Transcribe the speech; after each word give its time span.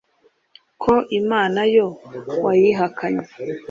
Ko 0.81 0.93
Imana 1.19 1.59
yo 1.75 1.87
wayihakanye 2.43 3.27